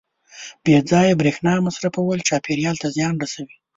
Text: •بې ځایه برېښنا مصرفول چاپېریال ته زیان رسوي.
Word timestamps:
•بې 0.63 0.77
ځایه 0.91 1.19
برېښنا 1.21 1.53
مصرفول 1.67 2.19
چاپېریال 2.29 2.75
ته 2.83 2.87
زیان 2.95 3.15
رسوي. 3.23 3.55